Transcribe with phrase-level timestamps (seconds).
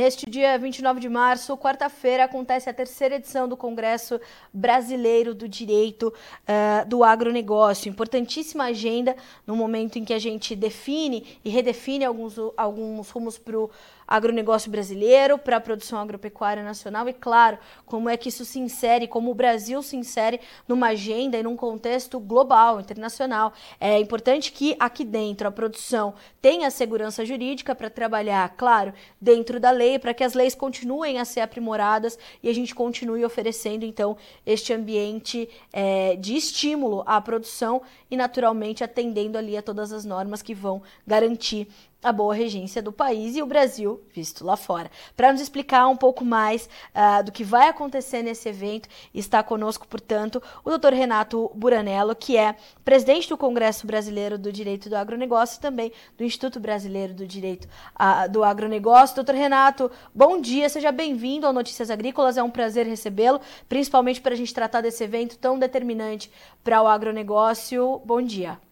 [0.00, 4.18] Neste dia 29 de março, quarta-feira, acontece a terceira edição do Congresso
[4.50, 7.90] Brasileiro do Direito uh, do Agronegócio.
[7.90, 9.14] Importantíssima agenda
[9.46, 13.70] no momento em que a gente define e redefine alguns, alguns rumos para o
[14.10, 19.06] agronegócio brasileiro, para a produção agropecuária nacional e, claro, como é que isso se insere,
[19.06, 23.52] como o Brasil se insere numa agenda e num contexto global, internacional.
[23.78, 29.70] É importante que aqui dentro a produção tenha segurança jurídica para trabalhar, claro, dentro da
[29.70, 34.16] lei, para que as leis continuem a ser aprimoradas e a gente continue oferecendo, então,
[34.46, 40.42] este ambiente é, de estímulo à produção e, naturalmente, atendendo ali a todas as normas
[40.42, 41.68] que vão garantir
[42.02, 44.90] a boa regência do país e o Brasil visto lá fora.
[45.16, 49.86] Para nos explicar um pouco mais uh, do que vai acontecer nesse evento, está conosco,
[49.86, 50.94] portanto, o Dr.
[50.94, 56.24] Renato Buranello, que é presidente do Congresso Brasileiro do Direito do Agronegócio e também do
[56.24, 59.16] Instituto Brasileiro do Direito uh, do Agronegócio.
[59.16, 64.34] Doutor Renato, bom dia, seja bem-vindo ao Notícias Agrícolas, é um prazer recebê-lo, principalmente para
[64.34, 66.30] a gente tratar desse evento tão determinante
[66.64, 68.00] para o agronegócio.
[68.04, 68.69] Bom dia.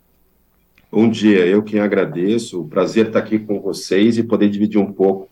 [0.91, 4.91] Bom dia, eu quem agradeço, o prazer estar aqui com vocês e poder dividir um
[4.91, 5.29] pouco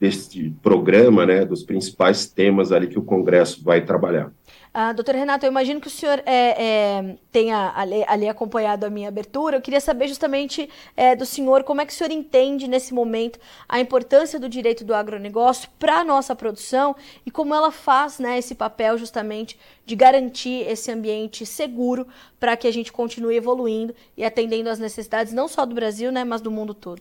[0.00, 4.32] deste programa, né, dos principais temas ali que o Congresso vai trabalhar.
[4.78, 8.90] Ah, doutor Renato, eu imagino que o senhor é, é, tenha ali, ali, acompanhado a
[8.90, 9.56] minha abertura.
[9.56, 13.38] Eu queria saber justamente é, do senhor como é que o senhor entende nesse momento
[13.66, 18.36] a importância do direito do agronegócio para a nossa produção e como ela faz né,
[18.36, 22.06] esse papel justamente de garantir esse ambiente seguro
[22.38, 26.22] para que a gente continue evoluindo e atendendo às necessidades não só do Brasil, né,
[26.22, 27.00] mas do mundo todo.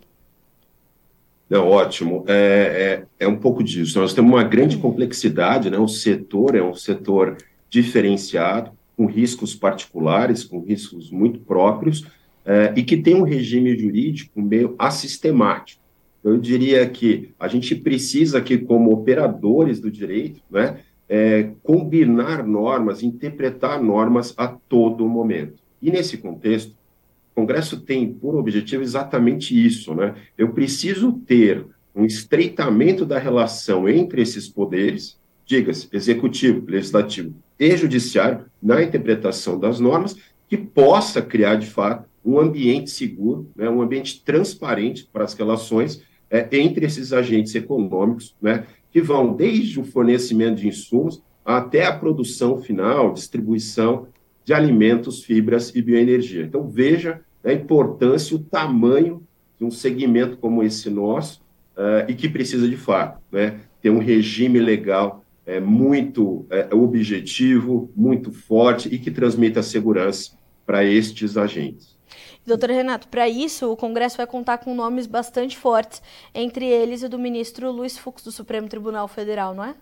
[1.50, 2.24] Não, ótimo.
[2.26, 4.00] É, é, é um pouco disso.
[4.00, 5.78] Nós temos uma grande complexidade, né?
[5.78, 7.38] O setor é um setor
[7.76, 12.06] diferenciado, com riscos particulares, com riscos muito próprios,
[12.46, 15.82] eh, e que tem um regime jurídico meio assistemático.
[16.24, 20.78] Eu diria que a gente precisa aqui, como operadores do direito, né,
[21.08, 25.62] é, combinar normas, interpretar normas a todo momento.
[25.82, 30.16] E nesse contexto, o Congresso tem por objetivo exatamente isso, né?
[30.36, 31.64] Eu preciso ter
[31.94, 39.80] um estreitamento da relação entre esses poderes, diga-se, executivo, legislativo e judiciário na interpretação das
[39.80, 40.16] normas,
[40.48, 46.02] que possa criar, de fato, um ambiente seguro, né, um ambiente transparente para as relações
[46.30, 51.96] é, entre esses agentes econômicos, né, que vão desde o fornecimento de insumos até a
[51.96, 54.08] produção final, distribuição
[54.44, 56.44] de alimentos, fibras e bioenergia.
[56.44, 59.22] Então, veja a importância o tamanho
[59.58, 61.42] de um segmento como esse nosso
[61.78, 67.92] uh, e que precisa, de fato, né, ter um regime legal é, muito é, objetivo,
[67.96, 70.32] muito forte e que transmita segurança
[70.66, 71.96] para estes agentes.
[72.46, 76.02] Doutor Renato, para isso o Congresso vai contar com nomes bastante fortes,
[76.34, 79.76] entre eles o do ministro Luiz Fux do Supremo Tribunal Federal, não é?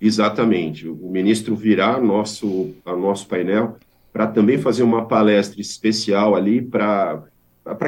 [0.00, 0.88] Exatamente.
[0.88, 3.76] O ministro virá ao nosso, ao nosso painel
[4.12, 7.22] para também fazer uma palestra especial ali para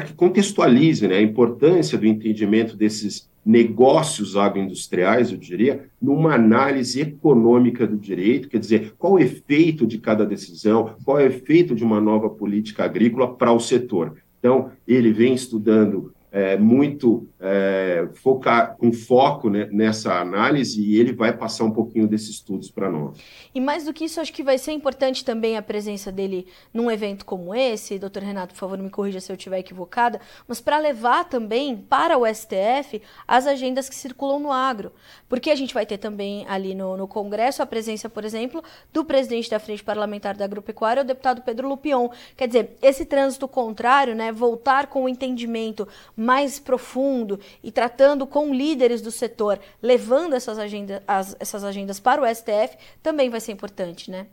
[0.05, 7.87] que contextualize né, a importância do entendimento desses negócios agroindustriais, eu diria, numa análise econômica
[7.87, 11.99] do direito, quer dizer, qual o efeito de cada decisão, qual o efeito de uma
[11.99, 14.17] nova política agrícola para o setor.
[14.39, 21.11] Então, ele vem estudando é, muito é, focar com foco né, nessa análise e ele
[21.11, 23.17] vai passar um pouquinho desses estudos para nós.
[23.53, 26.89] E mais do que isso, acho que vai ser importante também a presença dele num
[26.89, 30.77] evento como esse, doutor Renato, por favor, me corrija se eu estiver equivocada, mas para
[30.77, 34.93] levar também para o STF as agendas que circulam no agro.
[35.27, 38.63] Porque a gente vai ter também ali no, no Congresso a presença, por exemplo,
[38.93, 42.09] do presidente da Frente Parlamentar da Agropecuária, o deputado Pedro Lupion.
[42.37, 45.87] Quer dizer, esse trânsito contrário, né, voltar com o entendimento
[46.21, 52.21] mais profundo e tratando com líderes do setor, levando essas, agenda, as, essas agendas para
[52.21, 54.27] o STF, também vai ser importante, né?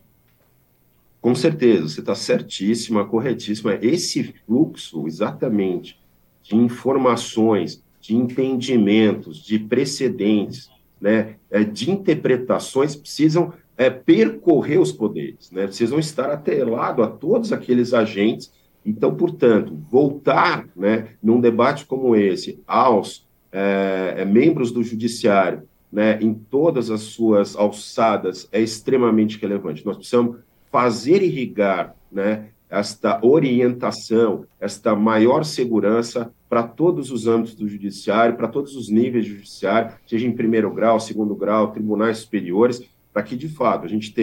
[1.19, 3.79] Com certeza, você está certíssima, corretíssima.
[3.81, 5.99] Esse fluxo, exatamente,
[6.43, 10.71] de informações, de entendimentos, de precedentes,
[11.01, 17.51] né, é, de interpretações, precisam é, percorrer os poderes, né, precisam estar atrelados a todos
[17.51, 18.53] aqueles agentes
[18.85, 26.19] então, portanto, voltar, né, num debate como esse, aos é, é, membros do judiciário, né,
[26.21, 29.85] em todas as suas alçadas, é extremamente relevante.
[29.85, 30.39] Nós precisamos
[30.71, 38.49] fazer irrigar, né, esta orientação, esta maior segurança para todos os âmbitos do judiciário, para
[38.49, 42.83] todos os níveis do judiciário, seja em primeiro grau, segundo grau, tribunais superiores,
[43.13, 44.15] para que de fato a gente,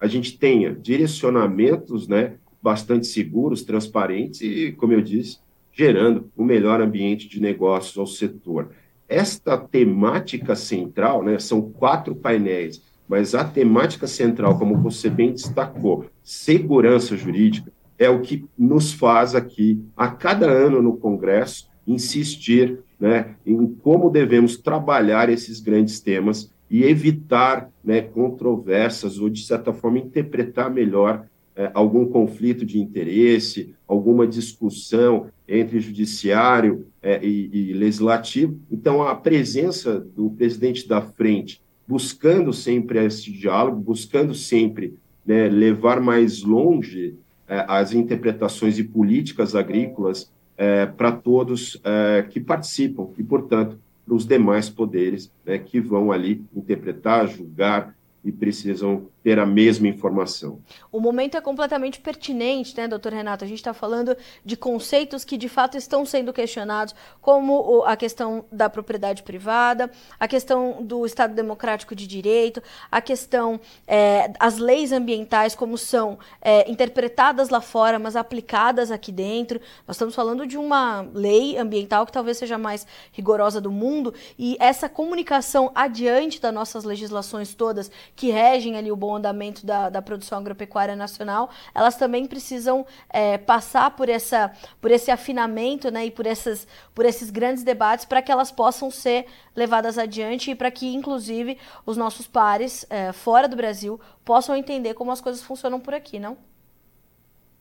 [0.00, 2.34] a gente tenha direcionamentos né,
[2.68, 5.38] bastante seguros, transparentes e, como eu disse,
[5.72, 8.72] gerando o um melhor ambiente de negócios ao setor.
[9.08, 16.04] esta temática central, né, são quatro painéis, mas a temática central, como você bem destacou,
[16.22, 23.34] segurança jurídica, é o que nos faz aqui, a cada ano no Congresso, insistir né,
[23.46, 29.98] em como devemos trabalhar esses grandes temas e evitar né, controvérsias ou, de certa forma,
[29.98, 31.24] interpretar melhor
[31.58, 38.56] é, algum conflito de interesse, alguma discussão entre judiciário é, e, e, legislativo.
[38.70, 44.94] Então, a presença do presidente da frente, buscando sempre esse diálogo, buscando sempre
[45.26, 47.16] né, levar mais longe
[47.48, 53.76] é, as interpretações e políticas agrícolas é, para todos é, que participam e, portanto,
[54.06, 59.86] para os demais poderes né, que vão ali interpretar, julgar e precisam ter a mesma
[59.86, 60.62] informação.
[60.90, 63.44] O momento é completamente pertinente, né, doutor Renato?
[63.44, 68.46] A gente está falando de conceitos que de fato estão sendo questionados, como a questão
[68.50, 74.92] da propriedade privada, a questão do Estado Democrático de Direito, a questão é, as leis
[74.92, 79.60] ambientais, como são é, interpretadas lá fora, mas aplicadas aqui dentro.
[79.86, 84.56] Nós estamos falando de uma lei ambiental que talvez seja mais rigorosa do mundo, e
[84.58, 90.00] essa comunicação adiante das nossas legislações todas que regem ali o bom andamento da, da
[90.00, 94.50] produção agropecuária nacional, elas também precisam é, passar por, essa,
[94.80, 98.90] por esse afinamento né, e por, essas, por esses grandes debates para que elas possam
[98.90, 104.56] ser levadas adiante e para que, inclusive, os nossos pares é, fora do Brasil possam
[104.56, 106.36] entender como as coisas funcionam por aqui, não?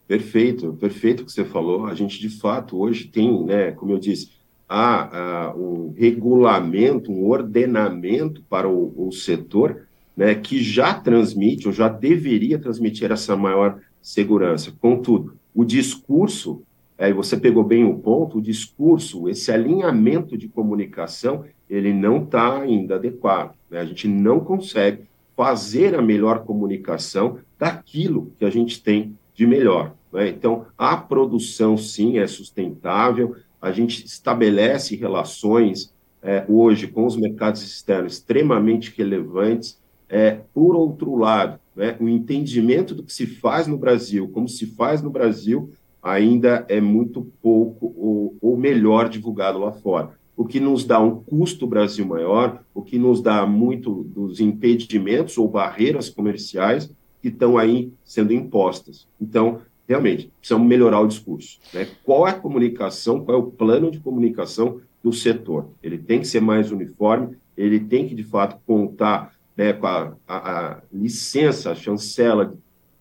[0.07, 1.85] Perfeito, perfeito o que você falou.
[1.85, 4.31] A gente, de fato, hoje tem, né, como eu disse,
[4.67, 9.86] há, há um regulamento, um ordenamento para o, o setor
[10.17, 14.73] né, que já transmite, ou já deveria transmitir essa maior segurança.
[14.81, 16.63] Contudo, o discurso,
[16.97, 22.61] é, você pegou bem o ponto, o discurso, esse alinhamento de comunicação, ele não está
[22.61, 23.55] ainda adequado.
[23.69, 23.79] Né?
[23.79, 25.03] A gente não consegue
[25.35, 29.93] fazer a melhor comunicação daquilo que a gente tem de melhor.
[30.11, 30.29] Né?
[30.29, 35.93] Então, a produção, sim, é sustentável, a gente estabelece relações
[36.23, 39.79] é, hoje com os mercados externos extremamente relevantes,
[40.09, 44.65] é, por outro lado, né, o entendimento do que se faz no Brasil, como se
[44.65, 45.71] faz no Brasil,
[46.01, 50.11] ainda é muito pouco ou, ou melhor divulgado lá fora.
[50.35, 55.37] O que nos dá um custo Brasil maior, o que nos dá muito dos impedimentos
[55.37, 59.07] ou barreiras comerciais que estão aí sendo impostas.
[59.19, 61.59] Então, realmente, precisamos melhorar o discurso.
[61.73, 61.87] Né?
[62.03, 65.69] Qual é a comunicação, qual é o plano de comunicação do setor?
[65.81, 70.13] Ele tem que ser mais uniforme, ele tem que, de fato, contar né, com a,
[70.27, 72.53] a, a licença, a chancela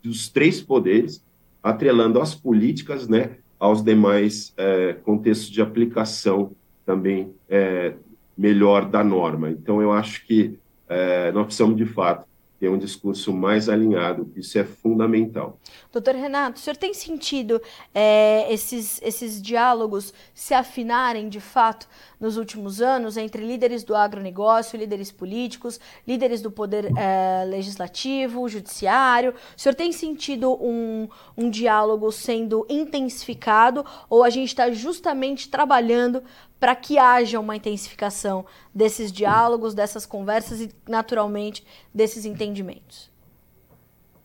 [0.02, 1.22] dos três poderes,
[1.62, 6.52] atrelando as políticas né, aos demais é, contextos de aplicação
[6.84, 7.94] também é,
[8.36, 9.50] melhor da norma.
[9.50, 10.58] Então, eu acho que
[10.88, 12.26] é, nós precisamos, de fato,
[12.58, 15.58] ter um discurso mais alinhado, isso é fundamental.
[15.92, 17.60] Doutor Renato, o senhor tem sentido
[17.94, 21.86] é, esses, esses diálogos se afinarem de fato
[22.18, 29.34] nos últimos anos entre líderes do agronegócio, líderes políticos, líderes do poder é, legislativo, judiciário?
[29.56, 36.22] O senhor tem sentido um, um diálogo sendo intensificado ou a gente está justamente trabalhando
[36.58, 38.44] para que haja uma intensificação
[38.74, 43.10] desses diálogos, dessas conversas e, naturalmente, desses entendimentos?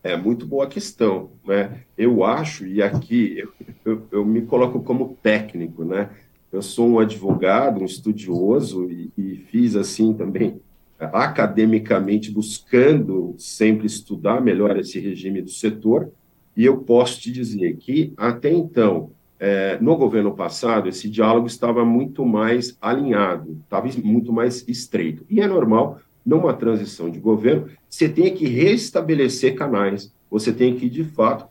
[0.02, 1.84] É muito boa questão, né?
[1.96, 3.52] Eu acho, e aqui eu,
[3.84, 6.10] eu, eu me coloco como técnico, né?
[6.50, 10.60] Eu sou um advogado, um estudioso e, e fiz assim também
[10.98, 16.10] academicamente buscando sempre estudar melhor esse regime do setor.
[16.56, 19.10] E eu posso te dizer que até então
[19.44, 25.26] é, no governo passado, esse diálogo estava muito mais alinhado, estava muito mais estreito.
[25.28, 30.88] E é normal, numa transição de governo, você tem que restabelecer canais, você tem que,
[30.88, 31.48] de fato,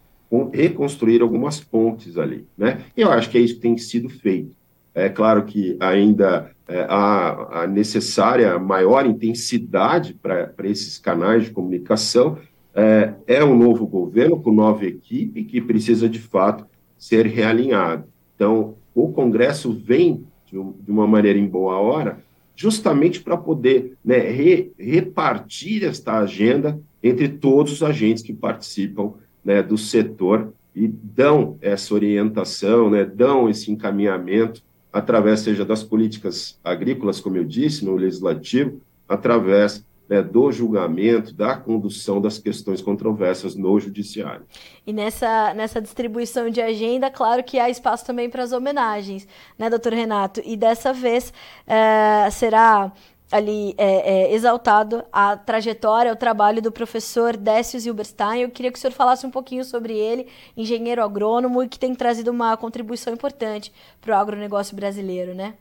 [0.53, 2.47] reconstruir algumas pontes ali.
[2.57, 2.79] Né?
[2.95, 4.55] E eu acho que é isso que tem sido feito.
[4.95, 12.37] É claro que ainda é, há a necessária maior intensidade para esses canais de comunicação.
[12.73, 16.70] É, é um novo governo com nova equipe que precisa, de fato,
[17.01, 18.03] ser realinhado.
[18.35, 22.19] Então, o Congresso vem de, um, uma maneira em boa hora,
[22.55, 29.63] justamente para poder né, re, repartir esta agenda entre todos os agentes que participam né,
[29.63, 34.61] do setor e dão essa orientação, né, dão esse encaminhamento
[34.93, 38.79] através, seja das políticas agrícolas, como eu disse, no legislativo,
[39.09, 44.45] através né, do julgamento, da condução das questões controversas no judiciário.
[44.85, 49.25] E nessa, nessa distribuição de agenda, claro que há espaço também para as homenagens,
[49.57, 50.41] né, doutor Renato?
[50.43, 51.33] E dessa vez
[51.65, 52.91] é, será
[53.31, 58.41] ali é, é, exaltado a trajetória, o trabalho do professor Décio Zilberstein.
[58.41, 60.27] Eu queria que o senhor falasse um pouquinho sobre ele,
[60.57, 65.53] engenheiro agrônomo, e que tem trazido uma contribuição importante para o agronegócio brasileiro, né?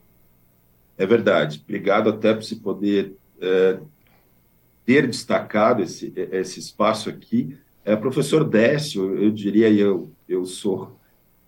[0.99, 1.62] É verdade.
[1.62, 3.78] Obrigado até por se poder é,
[4.85, 7.57] ter destacado esse, esse espaço aqui.
[7.85, 10.99] É, professor Décio, eu diria, eu, eu sou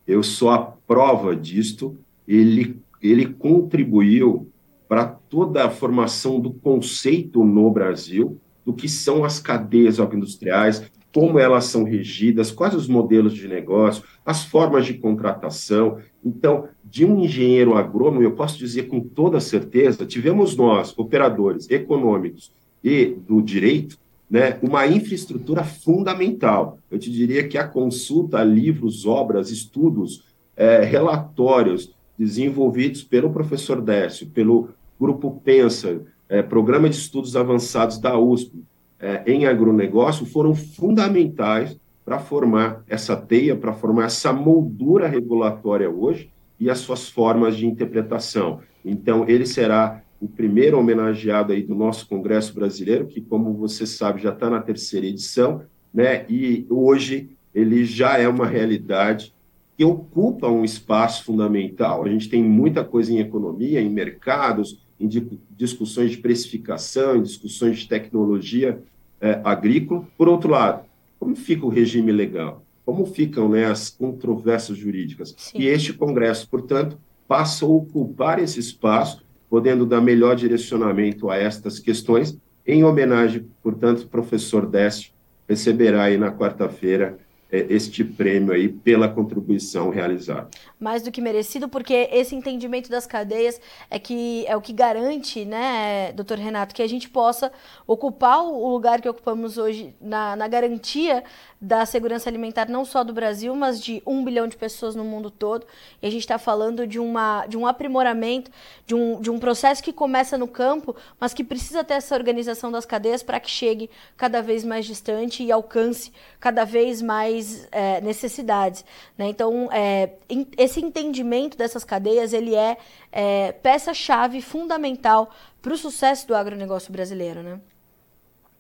[0.07, 1.97] eu sou a prova disto.
[2.27, 4.49] Ele, ele contribuiu
[4.89, 11.39] para toda a formação do conceito no Brasil do que são as cadeias agroindustriais, como
[11.39, 15.99] elas são regidas, quais os modelos de negócio, as formas de contratação.
[16.25, 22.53] Então, de um engenheiro agrônomo, eu posso dizer com toda certeza, tivemos nós, operadores econômicos
[22.83, 23.99] e do direito,
[24.31, 26.79] né, uma infraestrutura fundamental.
[26.91, 30.25] Eu te diria que a consulta livros, obras, estudos,
[30.57, 38.19] é, relatórios desenvolvidos pelo professor Décio, pelo Grupo Pensa, é, Programa de Estudos Avançados da
[38.19, 38.65] USP,
[38.99, 46.31] é, em agronegócio, foram fundamentais para formar essa teia, para formar essa moldura regulatória hoje
[46.59, 48.61] e as suas formas de interpretação.
[48.85, 54.23] Então, ele será o primeiro homenageado aí do nosso Congresso Brasileiro, que, como você sabe,
[54.23, 55.63] já está na terceira edição,
[55.93, 56.25] né?
[56.29, 59.35] E hoje ele já é uma realidade
[59.77, 62.05] que ocupa um espaço fundamental.
[62.05, 65.09] A gente tem muita coisa em economia, em mercados, em
[65.51, 68.81] discussões de precificação, em discussões de tecnologia
[69.21, 70.07] é, agrícola.
[70.17, 70.85] Por outro lado,
[71.19, 72.65] como fica o regime legal?
[72.85, 75.35] Como ficam né, as controvérsias jurídicas?
[75.37, 75.59] Sim.
[75.59, 81.79] E este Congresso, portanto, passa a ocupar esse espaço, podendo dar melhor direcionamento a estas
[81.79, 82.39] questões.
[82.67, 85.13] Em homenagem, portanto, professor Décio
[85.47, 87.19] receberá aí na quarta-feira
[87.51, 90.49] é, este prêmio aí pela contribuição realizada.
[90.83, 95.45] Mais do que merecido, porque esse entendimento das cadeias é que é o que garante,
[95.45, 97.53] né, doutor Renato, que a gente possa
[97.87, 101.23] ocupar o lugar que ocupamos hoje na, na garantia
[101.61, 105.31] da segurança alimentar não só do Brasil, mas de um bilhão de pessoas no mundo
[105.31, 105.65] todo.
[106.03, 108.51] E a gente está falando de, uma, de um aprimoramento,
[108.85, 112.73] de um, de um processo que começa no campo, mas que precisa ter essa organização
[112.73, 118.01] das cadeias para que chegue cada vez mais distante e alcance cada vez mais é,
[118.01, 118.85] necessidades.
[119.17, 119.29] Né?
[119.29, 120.15] Então, é,
[120.59, 122.77] esse entendimento dessas cadeias ele é,
[123.11, 127.43] é peça-chave fundamental para o sucesso do agronegócio brasileiro.
[127.43, 127.61] Né?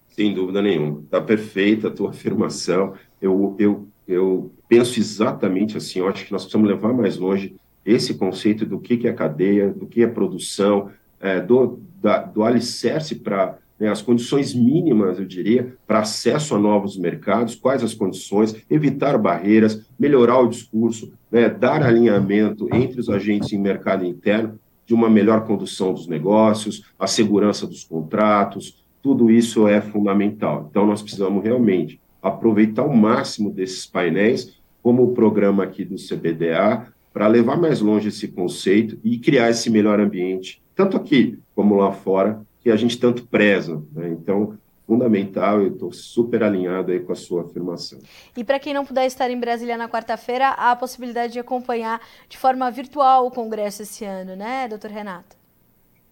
[0.09, 1.01] Sem dúvida nenhuma.
[1.01, 2.95] Está perfeita a tua afirmação.
[3.21, 6.01] Eu, eu, eu penso exatamente assim.
[6.01, 9.73] Eu acho que nós precisamos levar mais longe esse conceito do que, que é cadeia,
[9.73, 10.91] do que é produção,
[11.21, 16.59] é, do, da, do alicerce para né, as condições mínimas, eu diria, para acesso a
[16.59, 23.09] novos mercados, quais as condições, evitar barreiras, melhorar o discurso, né, dar alinhamento entre os
[23.09, 29.33] agentes em mercado interno de uma melhor condução dos negócios, a segurança dos contratos, tudo
[29.33, 30.69] isso é fundamental.
[30.71, 36.87] Então, nós precisamos realmente aproveitar o máximo desses painéis, como o programa aqui do CBDA,
[37.13, 41.91] para levar mais longe esse conceito e criar esse melhor ambiente, tanto aqui como lá
[41.91, 43.83] fora, que a gente tanto preza.
[43.93, 44.11] Né?
[44.11, 47.99] Então, fundamental, eu estou super alinhado aí com a sua afirmação.
[48.37, 52.01] E para quem não puder estar em Brasília na quarta-feira, há a possibilidade de acompanhar
[52.29, 55.37] de forma virtual o congresso esse ano, né, doutor Renato?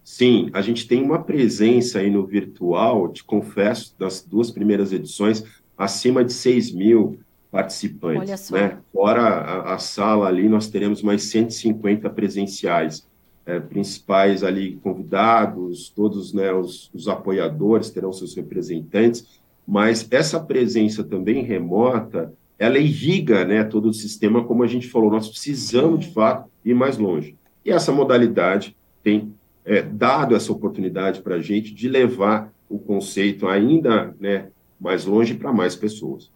[0.02, 5.44] Sim, a gente tem uma presença aí no virtual, te confesso, das duas primeiras edições,
[5.76, 8.50] acima de 6 mil participantes.
[8.50, 8.78] Né?
[8.92, 13.06] Fora a, a, sala ali, nós teremos mais 150 presenciais.
[13.46, 21.02] É, principais ali convidados, todos né, os, os apoiadores terão seus representantes, mas essa presença
[21.02, 26.12] também remota, ela irriga né, todo o sistema, como a gente falou, nós precisamos, de
[26.12, 27.34] fato, ir mais longe.
[27.64, 29.32] E essa modalidade tem
[29.64, 34.48] é, dado essa oportunidade para a gente de levar o conceito ainda né,
[34.80, 36.30] mais longe para mais pessoas.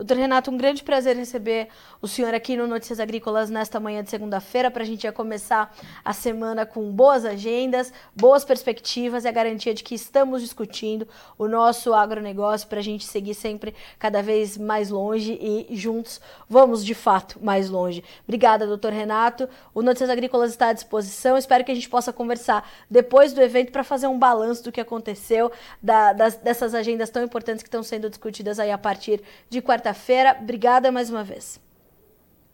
[0.00, 1.68] Doutor Renato, um grande prazer receber
[2.00, 5.76] o senhor aqui no Notícias Agrícolas nesta manhã de segunda-feira, para a gente já começar
[6.02, 11.46] a semana com boas agendas, boas perspectivas e a garantia de que estamos discutindo o
[11.46, 16.94] nosso agronegócio para a gente seguir sempre cada vez mais longe e juntos vamos de
[16.94, 18.02] fato mais longe.
[18.26, 19.50] Obrigada, doutor Renato.
[19.74, 21.36] O Notícias Agrícolas está à disposição.
[21.36, 24.80] Espero que a gente possa conversar depois do evento para fazer um balanço do que
[24.80, 25.52] aconteceu,
[25.82, 29.89] da, das, dessas agendas tão importantes que estão sendo discutidas aí a partir de quarta
[29.90, 30.36] quarta-feira.
[30.40, 31.60] Obrigada mais uma vez.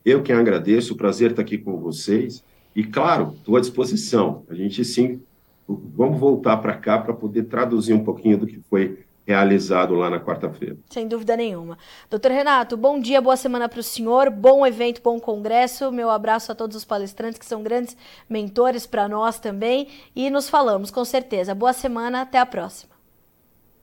[0.05, 2.43] Eu que agradeço, o prazer estar aqui com vocês.
[2.75, 4.45] E, claro, estou à disposição.
[4.49, 5.21] A gente, sim,
[5.69, 10.21] vamos voltar para cá para poder traduzir um pouquinho do que foi realizado lá na
[10.21, 10.77] quarta-feira.
[10.89, 11.77] Sem dúvida nenhuma.
[12.09, 15.91] Doutor Renato, bom dia, boa semana para o senhor, bom evento, bom congresso.
[15.91, 17.97] Meu abraço a todos os palestrantes que são grandes
[18.31, 19.89] mentores para nós também.
[20.15, 21.55] E nos falamos, com certeza.
[21.57, 22.95] Boa semana, até a próxima.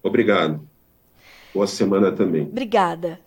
[0.01, 0.65] Obrigado.
[1.53, 2.43] Boa semana também.
[2.43, 3.19] Obrigada.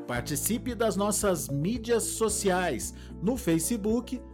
[0.08, 4.22] Participe das nossas mídias sociais no Facebook